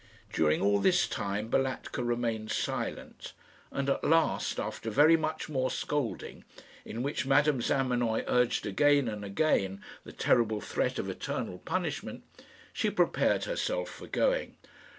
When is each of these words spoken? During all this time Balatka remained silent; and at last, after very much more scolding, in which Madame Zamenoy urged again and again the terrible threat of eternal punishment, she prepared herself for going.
During 0.33 0.63
all 0.63 0.79
this 0.79 1.07
time 1.07 1.47
Balatka 1.47 2.01
remained 2.03 2.49
silent; 2.49 3.33
and 3.71 3.87
at 3.87 4.03
last, 4.03 4.59
after 4.59 4.89
very 4.89 5.15
much 5.15 5.47
more 5.47 5.69
scolding, 5.69 6.43
in 6.83 7.03
which 7.03 7.27
Madame 7.27 7.61
Zamenoy 7.61 8.23
urged 8.27 8.65
again 8.65 9.07
and 9.07 9.23
again 9.23 9.79
the 10.03 10.11
terrible 10.11 10.59
threat 10.59 10.97
of 10.97 11.07
eternal 11.07 11.59
punishment, 11.59 12.23
she 12.73 12.89
prepared 12.89 13.43
herself 13.43 13.89
for 13.91 14.07
going. 14.07 14.57